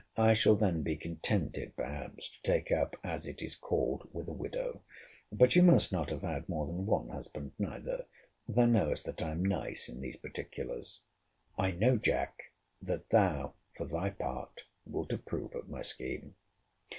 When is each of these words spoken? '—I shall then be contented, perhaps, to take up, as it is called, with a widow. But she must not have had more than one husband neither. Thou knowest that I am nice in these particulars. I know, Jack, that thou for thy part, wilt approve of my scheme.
'—I 0.17 0.33
shall 0.33 0.55
then 0.55 0.81
be 0.81 0.95
contented, 0.95 1.75
perhaps, 1.75 2.31
to 2.31 2.37
take 2.43 2.71
up, 2.71 2.95
as 3.03 3.27
it 3.27 3.39
is 3.39 3.55
called, 3.55 4.09
with 4.11 4.27
a 4.27 4.31
widow. 4.33 4.81
But 5.31 5.53
she 5.53 5.61
must 5.61 5.91
not 5.91 6.09
have 6.09 6.23
had 6.23 6.49
more 6.49 6.65
than 6.65 6.87
one 6.87 7.09
husband 7.09 7.51
neither. 7.59 8.07
Thou 8.47 8.65
knowest 8.65 9.05
that 9.05 9.21
I 9.21 9.29
am 9.29 9.45
nice 9.45 9.89
in 9.89 10.01
these 10.01 10.17
particulars. 10.17 11.01
I 11.55 11.69
know, 11.69 11.97
Jack, 11.97 12.51
that 12.81 13.11
thou 13.11 13.53
for 13.77 13.85
thy 13.85 14.09
part, 14.09 14.63
wilt 14.87 15.13
approve 15.13 15.53
of 15.53 15.69
my 15.69 15.83
scheme. 15.83 16.33